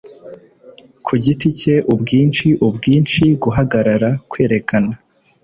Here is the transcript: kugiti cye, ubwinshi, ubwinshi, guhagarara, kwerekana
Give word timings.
kugiti 1.05 1.47
cye, 1.59 1.75
ubwinshi, 1.93 2.47
ubwinshi, 2.67 3.23
guhagarara, 3.43 4.09
kwerekana 4.31 4.91